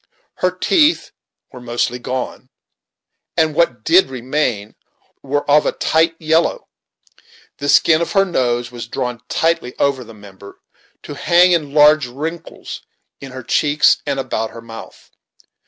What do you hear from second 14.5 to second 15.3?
mouth.